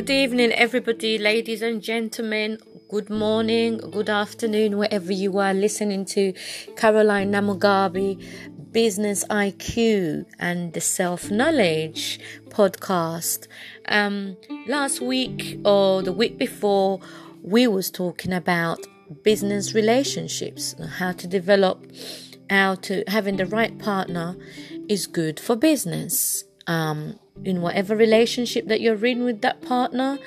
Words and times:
Good 0.00 0.08
evening, 0.08 0.52
everybody, 0.52 1.18
ladies 1.18 1.60
and 1.60 1.82
gentlemen. 1.82 2.56
Good 2.88 3.10
morning, 3.10 3.76
good 3.76 4.08
afternoon, 4.08 4.78
wherever 4.78 5.12
you 5.12 5.36
are 5.36 5.52
listening 5.52 6.06
to 6.06 6.32
Caroline 6.74 7.30
Namugabi 7.30 8.18
Business 8.72 9.26
IQ 9.26 10.24
and 10.38 10.72
the 10.72 10.80
Self 10.80 11.30
Knowledge 11.30 12.18
podcast. 12.48 13.46
Um, 13.88 14.38
last 14.66 15.02
week 15.02 15.60
or 15.66 16.02
the 16.02 16.14
week 16.14 16.38
before, 16.38 17.00
we 17.42 17.66
was 17.66 17.90
talking 17.90 18.32
about 18.32 18.78
business 19.22 19.74
relationships, 19.74 20.74
how 20.96 21.12
to 21.12 21.26
develop, 21.26 21.84
how 22.48 22.76
to 22.76 23.04
having 23.06 23.36
the 23.36 23.44
right 23.44 23.78
partner 23.78 24.34
is 24.88 25.06
good 25.06 25.38
for 25.38 25.56
business. 25.56 26.44
Um, 26.66 27.18
in 27.44 27.62
whatever 27.62 27.96
relationship 27.96 28.66
that 28.68 28.80
you're 28.80 29.04
in 29.06 29.24
with 29.24 29.40
that 29.42 29.60
partner, 29.62 30.18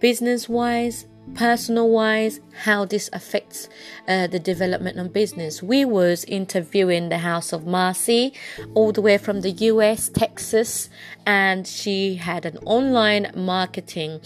business 0.00 0.48
wise, 0.48 1.06
personal 1.34 1.88
wise, 1.88 2.40
how 2.64 2.84
this 2.84 3.08
affects 3.12 3.68
uh, 4.08 4.26
the 4.26 4.38
development 4.38 4.98
of 4.98 5.12
business. 5.12 5.62
We 5.62 5.84
was 5.84 6.24
interviewing 6.24 7.08
the 7.08 7.18
House 7.18 7.52
of 7.52 7.66
Marcy 7.66 8.34
all 8.74 8.92
the 8.92 9.00
way 9.00 9.18
from 9.18 9.40
the 9.40 9.50
US, 9.50 10.08
Texas, 10.08 10.90
and 11.24 11.66
she 11.66 12.16
had 12.16 12.44
an 12.44 12.58
online 12.66 13.30
marketing 13.34 14.20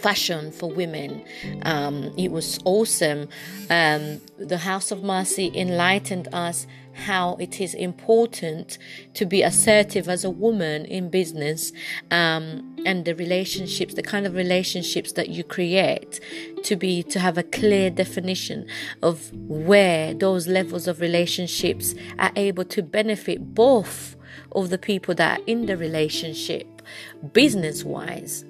fashion 0.00 0.50
for 0.52 0.70
women. 0.70 1.22
Um, 1.62 2.12
it 2.16 2.30
was 2.30 2.58
awesome. 2.64 3.28
Um, 3.68 4.20
the 4.38 4.58
House 4.58 4.90
of 4.90 5.02
Mercy 5.02 5.52
enlightened 5.54 6.28
us 6.32 6.66
how 6.92 7.36
it 7.36 7.60
is 7.60 7.74
important 7.74 8.78
to 9.14 9.24
be 9.24 9.42
assertive 9.42 10.08
as 10.08 10.24
a 10.24 10.30
woman 10.30 10.84
in 10.84 11.08
business 11.08 11.72
um, 12.10 12.76
and 12.84 13.04
the 13.04 13.14
relationships, 13.14 13.94
the 13.94 14.02
kind 14.02 14.26
of 14.26 14.34
relationships 14.34 15.12
that 15.12 15.28
you 15.28 15.44
create, 15.44 16.20
to 16.62 16.76
be 16.76 17.02
to 17.04 17.18
have 17.18 17.38
a 17.38 17.42
clear 17.42 17.90
definition 17.90 18.66
of 19.02 19.32
where 19.32 20.12
those 20.14 20.46
levels 20.46 20.86
of 20.86 21.00
relationships 21.00 21.94
are 22.18 22.32
able 22.36 22.64
to 22.64 22.82
benefit 22.82 23.54
both 23.54 24.16
of 24.52 24.70
the 24.70 24.78
people 24.78 25.14
that 25.14 25.40
are 25.40 25.44
in 25.46 25.66
the 25.66 25.76
relationship, 25.76 26.82
business 27.32 27.84
wise, 27.84 28.44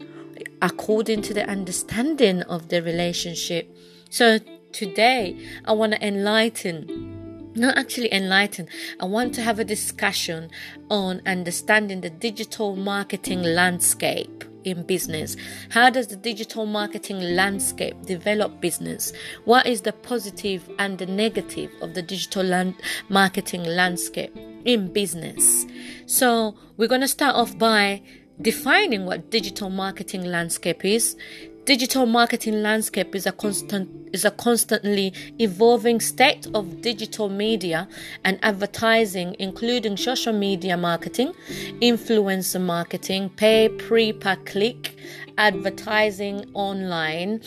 according 0.63 1.23
to 1.23 1.35
the 1.35 1.49
understanding 1.49 2.43
of 2.43 2.69
the 2.69 2.83
relationship. 2.83 3.75
So 4.11 4.39
today, 4.73 5.39
I 5.65 5.73
want 5.73 5.93
to 5.93 6.07
enlighten 6.07 7.17
not 7.55 7.77
actually 7.77 8.13
enlighten. 8.15 8.69
I 9.01 9.07
want 9.07 9.35
to 9.35 9.43
have 9.43 9.59
a 9.59 9.65
discussion 9.65 10.51
on 10.89 11.21
understanding 11.27 12.01
the 12.01 12.11
digital 12.11 12.77
marketing 12.77 13.43
landscape 13.43 14.45
in 14.65 14.83
business. 14.85 15.37
How 15.71 15.91
does 15.91 16.09
the 16.09 16.17
digital 16.17 16.67
marketing 16.67 17.21
landscape 17.21 18.03
develop 18.03 18.61
business? 18.61 19.13
What 19.45 19.67
is 19.67 19.83
the 19.83 19.93
positive 19.93 20.69
and 20.79 20.99
the 20.99 21.07
negative 21.07 21.71
of 21.81 21.95
the 21.95 22.03
digital 22.03 22.45
land 22.45 22.75
marketing 23.09 23.65
landscape 23.65 24.37
in 24.65 24.93
business? 24.93 25.67
So, 26.07 26.55
we're 26.77 26.89
going 26.89 27.01
to 27.01 27.09
start 27.09 27.37
off 27.37 27.59
by 27.59 28.03
defining 28.43 29.05
what 29.05 29.31
digital 29.31 29.71
marketing 29.71 30.25
landscape 30.25 30.85
is. 30.85 31.17
Digital 31.65 32.07
marketing 32.07 32.63
landscape 32.63 33.15
is 33.15 33.27
a 33.27 33.33
constant 33.33 34.00
is 34.13 34.25
a 34.25 34.31
constantly 34.31 35.13
evolving 35.39 36.01
state 36.01 36.47
of 36.55 36.81
digital 36.81 37.29
media 37.29 37.89
and 38.25 38.39
advertising 38.43 39.37
including 39.39 39.97
social 39.97 40.33
media 40.33 40.77
marketing 40.77 41.33
influencer 41.81 42.61
marketing 42.61 43.31
pay 43.31 43.69
pre 43.69 44.13
per 44.13 44.37
click 44.37 44.97
advertising 45.39 46.45
online 46.55 47.41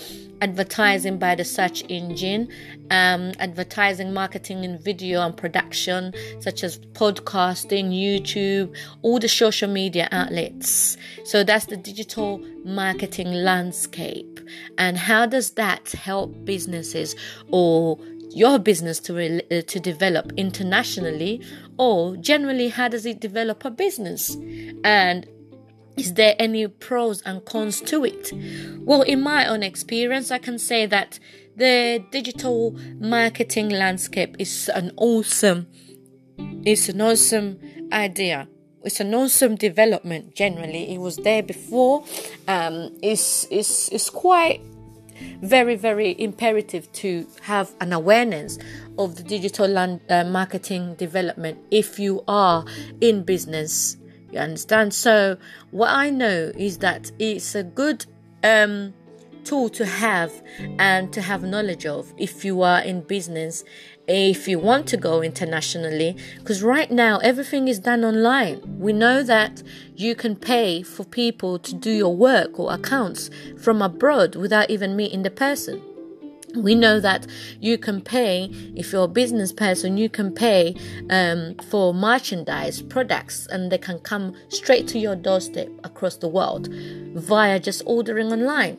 advertising 0.44 1.18
by 1.18 1.36
the 1.36 1.46
search 1.46 1.86
engine, 1.88 2.50
um, 2.92 3.32
advertising, 3.40 4.14
marketing 4.14 4.66
in 4.66 4.78
video 4.78 5.22
and 5.22 5.38
production, 5.38 6.14
such 6.42 6.66
as 6.66 6.80
podcasting, 7.02 7.86
YouTube, 7.92 8.76
all 9.04 9.20
the 9.20 9.30
social 9.30 9.70
media 9.70 10.10
outlets. 10.12 10.98
So 11.24 11.46
that's 11.46 11.68
the 11.68 11.78
digital 11.78 12.44
marketing 12.66 13.32
landscape. 13.32 14.42
And 14.78 14.98
how 14.98 15.26
does 15.26 15.52
that 15.52 15.94
help 15.94 16.44
businesses 16.56 17.16
or 17.52 17.98
your 18.42 18.60
business 18.60 19.00
to 19.00 19.14
re- 19.14 19.42
uh, 19.52 19.62
to 19.74 19.80
develop 19.80 20.26
internationally 20.38 21.34
or 21.78 22.16
generally 22.18 22.70
how 22.70 22.88
does 22.88 23.06
it 23.06 23.20
develop 23.20 23.66
a 23.66 23.72
business 23.72 24.38
and 24.84 25.28
is 25.96 26.14
there 26.16 26.36
any 26.40 26.68
pros 26.68 27.22
and 27.22 27.46
cons 27.46 27.80
to 27.82 28.04
it? 28.04 28.32
Well, 28.80 29.04
in 29.04 29.22
my 29.22 29.46
own 29.46 29.62
experience, 29.62 30.32
I 30.32 30.40
can 30.40 30.58
say 30.58 30.88
that 30.88 31.20
the 31.56 32.04
digital 32.12 32.76
marketing 33.00 33.70
landscape 33.70 34.36
is 34.40 34.70
an 34.74 34.92
awesome, 34.98 35.68
it's 36.66 36.90
an 36.90 37.00
awesome 37.00 37.60
idea. 37.92 38.48
It's 38.84 39.00
an 39.00 39.14
awesome 39.14 39.56
development. 39.56 40.36
Generally, 40.36 40.96
it 40.96 40.98
was 40.98 41.18
there 41.18 41.44
before. 41.44 42.04
Um, 42.48 42.76
it's 43.02 43.48
it's 43.50 43.88
it's 43.90 44.10
quite 44.10 44.60
very 45.42 45.76
very 45.76 46.20
imperative 46.20 46.92
to 46.94 47.28
have 47.42 47.72
an 47.82 47.94
awareness 47.94 48.58
of 48.98 49.16
the 49.16 49.24
digital 49.24 49.68
land, 49.68 50.02
uh, 50.10 50.24
marketing 50.24 50.96
development 50.96 51.58
if 51.72 52.00
you 52.00 52.24
are 52.28 52.66
in 53.02 53.24
business 53.24 53.98
you 54.34 54.40
understand? 54.40 54.94
So, 54.94 55.38
what 55.72 55.90
I 55.90 56.10
know 56.10 56.52
is 56.58 56.80
that 56.80 57.12
it's 57.20 57.56
a 57.56 57.64
good 57.64 58.06
um, 58.44 58.94
tool 59.44 59.70
to 59.70 59.86
have 59.86 60.32
and 60.80 61.12
to 61.14 61.22
have 61.22 61.44
knowledge 61.44 61.86
of 61.86 62.14
if 62.18 62.44
you 62.46 62.62
are 62.62 62.82
in 62.82 63.02
business, 63.02 63.64
if 64.08 64.48
you 64.48 64.60
want 64.60 64.88
to 64.88 64.98
go 64.98 65.22
internationally. 65.22 66.16
Because 66.38 66.64
right 66.64 66.92
now, 66.92 67.18
everything 67.20 67.68
is 67.68 67.80
done 67.80 68.04
online. 68.04 68.62
We 68.80 68.94
know 68.94 69.24
that 69.24 69.64
you 69.96 70.16
can 70.16 70.36
pay 70.36 70.84
for 70.84 71.04
people 71.04 71.60
to 71.60 71.74
do 71.74 71.92
your 71.92 72.16
work 72.16 72.60
or 72.60 72.74
accounts 72.74 73.30
from 73.58 73.82
abroad 73.82 74.36
without 74.36 74.70
even 74.70 74.96
meeting 74.96 75.24
the 75.24 75.32
person 75.32 75.82
we 76.56 76.76
know 76.76 77.00
that 77.00 77.26
you 77.60 77.78
can 77.78 78.02
pay 78.02 78.46
if 78.76 78.92
you're 78.92 79.06
a 79.06 79.08
business 79.08 79.52
person 79.52 79.98
you 79.98 80.10
can 80.10 80.34
pay 80.34 80.76
um, 81.10 81.56
for 81.70 81.94
merchandise 81.94 82.82
products 82.82 83.48
and 83.48 83.72
they 83.72 83.78
can 83.78 84.00
come 84.00 84.36
straight 84.50 84.88
to 84.88 85.00
your 85.00 85.16
doorstep 85.16 85.68
across 85.84 86.18
the 86.18 86.28
world 86.28 86.70
via 87.16 87.60
just 87.60 87.82
ordering 87.86 88.32
online 88.32 88.78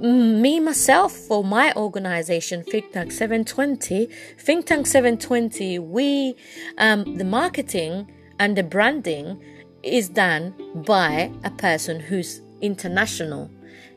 me 0.00 0.60
myself 0.60 1.12
for 1.12 1.44
my 1.44 1.72
organization 1.74 2.62
think 2.64 2.92
tank 2.92 3.12
720 3.12 4.08
think 4.38 4.66
tank 4.66 4.86
720 4.86 5.78
we 5.78 6.34
um, 6.78 7.18
the 7.18 7.24
marketing 7.24 8.10
and 8.38 8.56
the 8.56 8.62
branding 8.62 9.38
is 9.82 10.08
done 10.08 10.54
by 10.86 11.30
a 11.44 11.50
person 11.50 12.00
who's 12.00 12.40
international. 12.60 13.50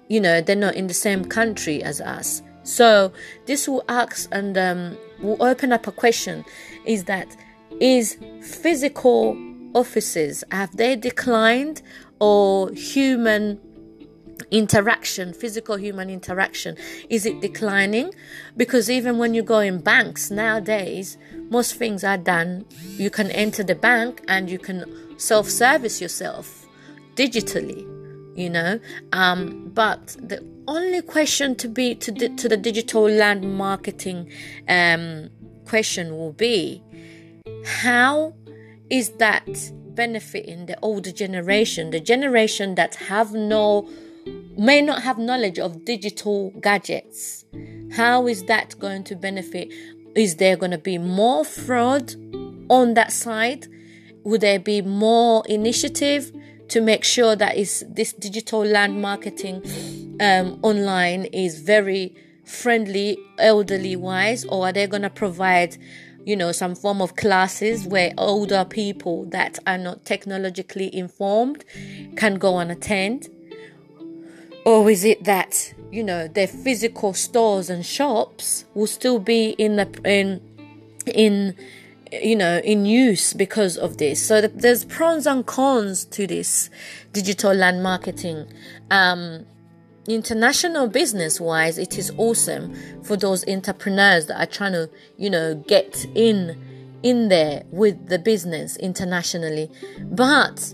You 0.09 0.21
know 0.21 0.41
they're 0.41 0.55
not 0.55 0.75
in 0.75 0.87
the 0.87 0.93
same 0.93 1.25
country 1.25 1.81
as 1.81 2.01
us. 2.01 2.41
So 2.63 3.11
this 3.45 3.67
will 3.67 3.83
ask 3.89 4.29
and 4.31 4.57
um, 4.57 4.97
will 5.21 5.41
open 5.41 5.71
up 5.71 5.87
a 5.87 5.91
question: 5.91 6.45
Is 6.85 7.05
that 7.05 7.35
is 7.79 8.17
physical 8.41 9.37
offices 9.73 10.43
have 10.51 10.75
they 10.77 10.95
declined 10.95 11.81
or 12.19 12.69
human 12.71 13.59
interaction 14.53 15.33
physical 15.33 15.75
human 15.75 16.09
interaction 16.09 16.77
is 17.09 17.25
it 17.25 17.41
declining? 17.41 18.13
Because 18.55 18.89
even 18.89 19.17
when 19.17 19.33
you 19.33 19.41
go 19.41 19.59
in 19.59 19.79
banks 19.79 20.31
nowadays 20.31 21.17
most 21.49 21.75
things 21.75 22.03
are 22.03 22.17
done. 22.17 22.65
You 22.97 23.09
can 23.09 23.29
enter 23.31 23.63
the 23.63 23.75
bank 23.75 24.23
and 24.27 24.49
you 24.49 24.59
can 24.59 24.85
self-service 25.17 25.99
yourself 26.01 26.65
digitally 27.15 27.89
you 28.35 28.49
know? 28.49 28.79
Um, 29.11 29.71
but 29.73 30.07
the 30.19 30.43
only 30.67 31.01
question 31.01 31.55
to 31.55 31.67
be 31.67 31.95
to 31.95 32.11
the, 32.11 32.29
to 32.29 32.47
the 32.47 32.57
digital 32.57 33.03
land 33.03 33.57
marketing 33.57 34.31
um, 34.67 35.29
question 35.65 36.17
will 36.17 36.33
be 36.33 36.81
how 37.65 38.33
is 38.89 39.11
that 39.11 39.47
benefiting 39.95 40.65
the 40.65 40.77
older 40.81 41.11
generation 41.11 41.91
the 41.91 41.99
generation 41.99 42.75
that 42.75 42.95
have 42.95 43.33
no 43.33 43.87
may 44.57 44.81
not 44.81 45.03
have 45.03 45.17
knowledge 45.17 45.59
of 45.59 45.85
digital 45.85 46.51
gadgets. 46.61 47.45
How 47.93 48.27
is 48.27 48.43
that 48.45 48.77
going 48.79 49.03
to 49.05 49.15
benefit? 49.15 49.71
Is 50.15 50.37
there 50.37 50.55
going 50.55 50.71
to 50.71 50.77
be 50.77 50.97
more 50.97 51.43
fraud 51.43 52.13
on 52.69 52.93
that 52.93 53.11
side? 53.11 53.67
Would 54.23 54.41
there 54.41 54.59
be 54.59 54.81
more 54.81 55.43
initiative 55.47 56.31
to 56.69 56.81
make 56.81 57.03
sure 57.03 57.35
that 57.35 57.57
is 57.57 57.85
this 57.89 58.13
digital 58.13 58.63
land 58.63 59.01
marketing 59.01 60.17
um, 60.21 60.59
online 60.61 61.25
is 61.25 61.59
very 61.59 62.15
friendly 62.45 63.17
elderly 63.37 63.95
wise? 63.95 64.45
Or 64.45 64.67
are 64.67 64.73
they 64.73 64.87
going 64.87 65.03
to 65.03 65.09
provide 65.09 65.77
you 66.25 66.35
know 66.37 66.51
some 66.51 66.73
form 66.73 67.01
of 67.01 67.15
classes 67.15 67.85
where 67.85 68.13
older 68.17 68.63
people 68.63 69.25
that 69.25 69.59
are 69.67 69.77
not 69.77 70.05
technologically 70.05 70.93
informed 70.95 71.65
can 72.15 72.35
go 72.35 72.59
and 72.59 72.71
attend 72.71 73.27
Or 74.65 74.89
is 74.89 75.03
it 75.03 75.25
that, 75.25 75.73
you 75.91 76.03
know, 76.03 76.27
their 76.27 76.47
physical 76.47 77.13
stores 77.13 77.69
and 77.69 77.85
shops 77.85 78.65
will 78.73 78.87
still 78.87 79.19
be 79.19 79.49
in 79.51 79.75
the 79.75 79.87
in 80.05 80.41
in 81.05 81.55
you 82.11 82.35
know 82.35 82.59
in 82.59 82.85
use 82.85 83.33
because 83.33 83.77
of 83.77 83.97
this? 83.97 84.25
So 84.25 84.41
there's 84.41 84.85
pros 84.85 85.25
and 85.25 85.45
cons 85.45 86.05
to 86.05 86.25
this 86.27 86.69
digital 87.11 87.53
land 87.53 87.83
marketing. 87.83 88.47
Um 88.89 89.45
international 90.05 90.87
business 90.87 91.39
wise 91.39 91.77
it 91.77 91.97
is 91.97 92.11
awesome 92.17 92.75
for 93.03 93.15
those 93.15 93.47
entrepreneurs 93.47 94.25
that 94.25 94.37
are 94.37 94.45
trying 94.45 94.73
to 94.73 94.89
you 95.15 95.29
know 95.29 95.55
get 95.55 96.05
in 96.13 96.61
in 97.03 97.29
there 97.29 97.63
with 97.71 98.07
the 98.07 98.19
business 98.19 98.77
internationally. 98.77 99.69
But 100.01 100.73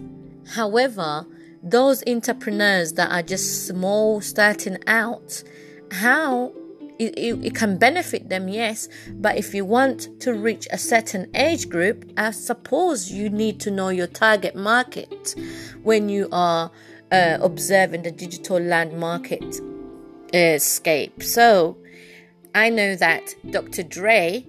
however 0.53 1.25
those 1.61 2.03
entrepreneurs 2.07 2.93
that 2.93 3.11
are 3.11 3.23
just 3.23 3.67
small 3.67 4.21
starting 4.21 4.77
out 4.87 5.43
how 5.91 6.53
it, 6.99 7.17
it, 7.17 7.45
it, 7.45 7.55
can 7.55 7.77
benefit 7.77 8.27
them, 8.27 8.49
yes, 8.49 8.89
but 9.11 9.37
if 9.37 9.53
you 9.53 9.63
want 9.63 10.19
to 10.19 10.33
reach 10.33 10.67
a 10.69 10.77
certain 10.77 11.31
age 11.33 11.69
group, 11.69 12.11
I 12.17 12.31
suppose 12.31 13.09
you 13.09 13.29
need 13.29 13.61
to 13.61 13.71
know 13.71 13.87
your 13.87 14.07
target 14.07 14.53
market 14.53 15.33
when 15.81 16.09
you 16.09 16.27
are 16.33 16.71
uh, 17.11 17.37
observing 17.41 18.03
the 18.03 18.11
digital 18.11 18.59
land 18.59 18.99
market 18.99 19.61
uh, 20.33 20.59
scape. 20.59 21.23
So 21.23 21.77
I 22.53 22.69
know 22.69 22.95
that 22.95 23.33
Dr. 23.49 23.83
Dre 23.83 24.45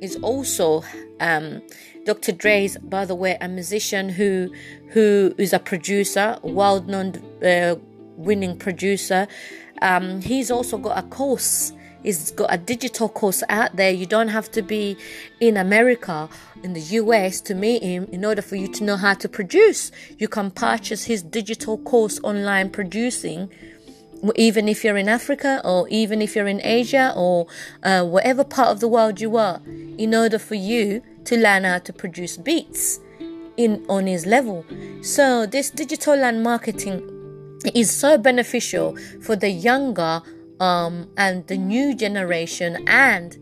is 0.00 0.16
also 0.16 0.84
um, 1.20 1.62
Dr. 2.04 2.32
Dre 2.32 2.64
is, 2.64 2.78
by 2.78 3.04
the 3.04 3.14
way, 3.14 3.36
a 3.40 3.48
musician 3.48 4.08
who 4.08 4.52
who 4.90 5.34
is 5.38 5.52
a 5.52 5.58
producer, 5.58 6.38
well-known 6.42 7.14
uh, 7.42 7.76
winning 8.16 8.58
producer. 8.58 9.26
Um, 9.82 10.22
he's 10.22 10.50
also 10.50 10.78
got 10.78 10.96
a 10.96 11.02
course 11.02 11.72
He's 12.06 12.30
got 12.30 12.54
a 12.54 12.56
digital 12.56 13.08
course 13.08 13.42
out 13.48 13.74
there. 13.74 13.90
You 13.90 14.06
don't 14.06 14.28
have 14.28 14.48
to 14.52 14.62
be 14.62 14.96
in 15.40 15.56
America, 15.56 16.28
in 16.62 16.72
the 16.72 16.80
US 16.80 17.40
to 17.40 17.54
meet 17.56 17.82
him 17.82 18.04
in 18.12 18.24
order 18.24 18.42
for 18.42 18.54
you 18.54 18.68
to 18.74 18.84
know 18.84 18.96
how 18.96 19.14
to 19.14 19.28
produce. 19.28 19.90
You 20.16 20.28
can 20.28 20.52
purchase 20.52 21.06
his 21.06 21.20
digital 21.20 21.78
course 21.78 22.20
online 22.22 22.70
producing 22.70 23.50
even 24.34 24.68
if 24.68 24.84
you're 24.84 24.96
in 24.96 25.08
Africa 25.08 25.60
or 25.64 25.88
even 25.88 26.20
if 26.20 26.34
you're 26.34 26.48
in 26.48 26.60
Asia 26.62 27.12
or 27.16 27.46
uh, 27.82 28.04
whatever 28.04 28.44
part 28.44 28.68
of 28.68 28.80
the 28.80 28.88
world 28.88 29.20
you 29.20 29.36
are, 29.36 29.60
in 29.66 30.14
order 30.14 30.38
for 30.38 30.54
you 30.54 31.02
to 31.24 31.36
learn 31.36 31.64
how 31.64 31.78
to 31.78 31.92
produce 31.92 32.36
beats 32.36 33.00
in 33.56 33.84
on 33.88 34.06
his 34.06 34.26
level. 34.26 34.64
So 35.02 35.46
this 35.46 35.70
digital 35.70 36.16
land 36.16 36.42
marketing 36.42 37.12
is 37.74 37.90
so 37.90 38.18
beneficial 38.18 38.96
for 39.22 39.36
the 39.36 39.50
younger 39.50 40.22
um, 40.60 41.08
and 41.16 41.46
the 41.46 41.56
new 41.56 41.94
generation 41.94 42.84
and 42.86 43.36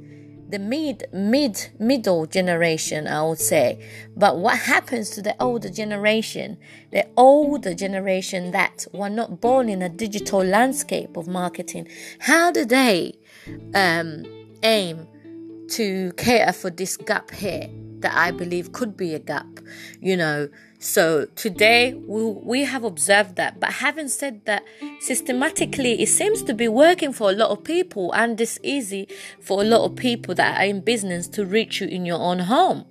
the 0.54 0.58
mid 0.60 1.02
mid 1.12 1.68
middle 1.80 2.26
generation 2.26 3.08
i 3.08 3.20
would 3.24 3.40
say. 3.40 3.68
But 4.16 4.38
what 4.38 4.56
happens 4.56 5.10
to 5.10 5.20
the 5.20 5.34
older 5.42 5.68
generation? 5.68 6.58
The 6.92 7.08
older 7.16 7.74
generation 7.74 8.52
that 8.52 8.86
were 8.92 9.10
not 9.10 9.40
born 9.40 9.68
in 9.68 9.82
a 9.82 9.88
digital 9.88 10.44
landscape 10.44 11.16
of 11.16 11.26
marketing 11.26 11.88
how 12.20 12.52
do 12.52 12.64
they 12.64 13.14
um, 13.74 14.24
aim 14.62 15.08
to 15.70 16.12
cater 16.16 16.52
for 16.52 16.70
this 16.70 16.96
gap 16.96 17.32
here 17.32 17.68
that 18.04 18.14
i 18.14 18.30
believe 18.30 18.72
could 18.72 18.96
be 18.96 19.14
a 19.14 19.18
gap 19.18 19.46
you 20.00 20.16
know 20.16 20.48
so 20.84 21.24
today 21.34 21.94
we, 21.94 22.24
we 22.24 22.64
have 22.64 22.84
observed 22.84 23.36
that. 23.36 23.58
But 23.58 23.72
having 23.72 24.08
said 24.08 24.44
that, 24.44 24.64
systematically 25.00 26.02
it 26.02 26.08
seems 26.08 26.42
to 26.42 26.52
be 26.52 26.68
working 26.68 27.14
for 27.14 27.30
a 27.30 27.32
lot 27.32 27.48
of 27.48 27.64
people 27.64 28.12
and 28.12 28.38
it's 28.38 28.58
easy 28.62 29.08
for 29.40 29.62
a 29.62 29.64
lot 29.64 29.86
of 29.86 29.96
people 29.96 30.34
that 30.34 30.60
are 30.60 30.66
in 30.66 30.82
business 30.82 31.26
to 31.28 31.46
reach 31.46 31.80
you 31.80 31.88
in 31.88 32.04
your 32.04 32.20
own 32.20 32.40
home. 32.40 32.84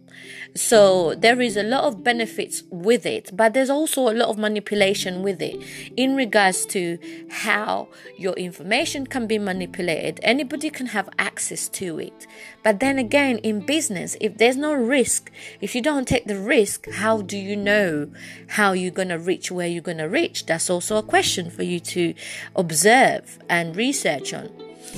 So 0.56 1.16
there 1.16 1.42
is 1.42 1.58
a 1.58 1.64
lot 1.64 1.86
of 1.86 2.04
benefits 2.04 2.64
with 2.70 3.08
it, 3.08 3.32
but 3.34 3.54
there's 3.54 3.72
also 3.72 4.08
a 4.08 4.14
lot 4.14 4.30
of 4.30 4.38
manipulation 4.38 5.24
with 5.24 5.42
it 5.42 5.60
in 5.98 6.16
regards 6.16 6.66
to 6.68 7.00
how 7.30 7.88
your 8.18 8.34
information 8.34 9.08
can 9.08 9.26
be 9.26 9.40
manipulated. 9.40 10.20
Anybody 10.22 10.70
can 10.70 10.88
have 10.88 11.10
access 11.18 11.68
to 11.70 11.98
it. 12.00 12.28
But 12.62 12.80
then 12.80 13.00
again, 13.00 13.40
in 13.40 13.62
business, 13.62 14.16
if 14.22 14.38
there's 14.38 14.56
no 14.56 14.74
risk, 14.74 15.32
if 15.60 15.74
you 15.74 15.82
don't 15.82 16.08
take 16.08 16.26
the 16.26 16.40
risk, 16.40 16.88
how 16.88 17.24
do 17.24 17.38
you 17.38 17.56
know 17.56 18.12
how 18.50 18.74
you're 18.74 18.92
going 18.92 19.10
to 19.10 19.18
reach 19.18 19.52
where 19.52 19.68
you're 19.68 19.82
going 19.82 19.98
to 19.98 20.10
reach? 20.10 20.46
That's 20.46 20.70
also 20.70 20.98
a 20.98 21.04
question 21.04 21.50
for 21.50 21.64
you 21.64 21.80
to 21.80 22.14
observe 22.56 23.40
and 23.50 23.76
research 23.76 24.36
on. 24.36 24.52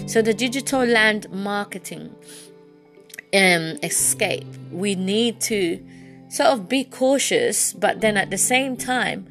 So 0.08 0.22
the 0.22 0.34
digital 0.34 0.84
land 0.84 1.30
marketing 1.32 2.14
um, 3.36 3.78
escape. 3.84 4.48
We 4.72 4.96
need 4.96 5.42
to 5.42 5.84
sort 6.30 6.50
of 6.50 6.70
be 6.70 6.84
cautious, 6.84 7.74
but 7.74 8.02
then 8.02 8.18
at 8.18 8.30
the 8.30 8.38
same 8.38 8.78
time, 8.78 9.28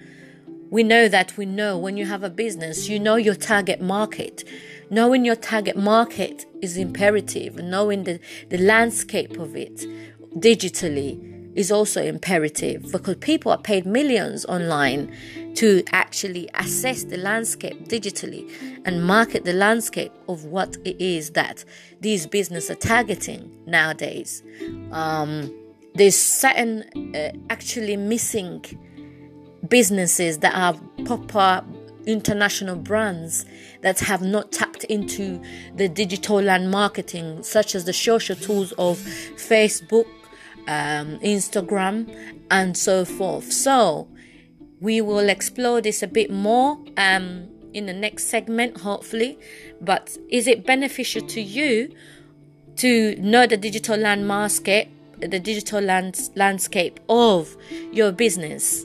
we 0.71 0.83
know 0.83 1.09
that 1.09 1.37
we 1.37 1.47
know 1.47 1.79
when 1.79 1.97
you 1.97 2.07
have 2.07 2.23
a 2.23 2.31
business, 2.31 2.89
you 2.89 2.99
know 2.99 3.17
your 3.17 3.35
target 3.35 3.81
market. 3.81 4.45
Knowing 4.91 5.25
your 5.25 5.37
target 5.37 5.77
market 5.77 6.47
is 6.61 6.77
imperative. 6.77 7.57
Knowing 7.57 8.05
the, 8.05 8.21
the 8.51 8.59
landscape 8.59 9.39
of 9.39 9.57
it 9.57 9.85
digitally 10.37 11.53
is 11.55 11.71
also 11.71 12.03
imperative 12.03 12.91
because 12.91 13.17
people 13.17 13.53
are 13.53 13.59
paid 13.59 13.87
millions 13.87 14.45
online 14.47 15.15
to 15.55 15.85
actually 15.93 16.49
assess 16.55 17.05
the 17.05 17.17
landscape 17.17 17.89
digitally 17.89 18.51
and 18.85 19.05
market 19.05 19.45
the 19.45 19.53
landscape 19.53 20.13
of 20.29 20.45
what 20.45 20.77
it 20.85 21.01
is 21.01 21.31
that 21.31 21.65
these 22.01 22.27
businesses 22.27 22.71
are 22.71 22.75
targeting 22.75 23.51
nowadays. 23.67 24.43
Um, 24.91 25.55
there's 25.95 26.17
certain 26.17 26.83
uh, 27.15 27.33
actually 27.51 27.97
missing 27.97 28.65
businesses 29.69 30.39
that 30.39 30.55
are 30.55 30.75
proper 31.05 31.65
international 32.07 32.77
brands 32.77 33.47
that 33.83 34.01
have 34.01 34.23
not 34.23 34.53
tapped 34.53 34.85
into 34.85 35.41
the 35.75 35.89
digital 35.89 36.41
land 36.41 36.71
marketing, 36.71 37.43
such 37.43 37.75
as 37.75 37.85
the 37.85 37.93
social 37.93 38.37
tools 38.37 38.73
of 38.73 38.99
Facebook, 38.99 40.07
um, 40.67 41.19
Instagram, 41.21 42.15
and 42.51 42.77
so 42.77 43.05
forth. 43.05 43.53
So, 43.53 44.09
we 44.81 45.01
will 45.01 45.29
explore 45.29 45.81
this 45.81 46.03
a 46.03 46.07
bit 46.07 46.31
more 46.31 46.79
um, 46.97 47.49
in 47.73 47.87
the 47.87 47.93
next 47.93 48.25
segment, 48.25 48.79
hopefully. 48.79 49.39
But 49.81 50.17
is 50.31 50.47
it 50.47 50.67
beneficial 50.67 51.23
to 51.29 51.41
you 51.41 51.95
to 52.77 53.17
know 53.17 53.47
the 53.47 53.57
digital 53.57 53.97
landscape, 53.97 54.89
the 55.19 55.41
digital 55.41 55.81
lands, 55.81 56.31
landscape 56.35 57.01
of 57.09 57.57
your 57.93 58.13
business? 58.13 58.85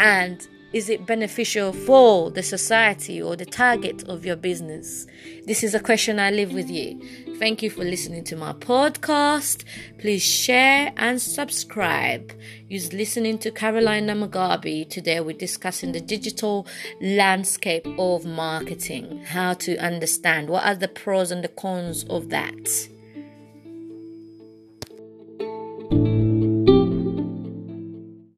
And 0.00 0.46
is 0.72 0.88
it 0.88 1.06
beneficial 1.06 1.72
for 1.72 2.30
the 2.30 2.42
society 2.42 3.20
or 3.20 3.36
the 3.36 3.44
target 3.44 4.04
of 4.08 4.24
your 4.24 4.36
business? 4.36 5.06
This 5.44 5.62
is 5.62 5.74
a 5.74 5.80
question 5.80 6.18
I 6.18 6.30
leave 6.30 6.52
with 6.52 6.70
you. 6.70 7.00
Thank 7.42 7.60
you 7.60 7.70
for 7.70 7.82
listening 7.82 8.22
to 8.26 8.36
my 8.36 8.52
podcast. 8.52 9.64
Please 9.98 10.22
share 10.22 10.92
and 10.96 11.20
subscribe. 11.20 12.32
You're 12.68 12.88
listening 12.90 13.38
to 13.38 13.50
Carolina 13.50 14.14
Namagabi. 14.14 14.88
Today 14.88 15.18
we're 15.18 15.36
discussing 15.36 15.90
the 15.90 16.00
digital 16.00 16.68
landscape 17.00 17.84
of 17.98 18.24
marketing, 18.24 19.24
how 19.24 19.54
to 19.54 19.76
understand 19.78 20.50
what 20.50 20.64
are 20.64 20.76
the 20.76 20.86
pros 20.86 21.32
and 21.32 21.42
the 21.42 21.48
cons 21.48 22.04
of 22.04 22.28
that. 22.28 22.91